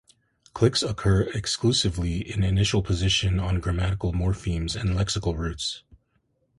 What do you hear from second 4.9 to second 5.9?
lexical roots.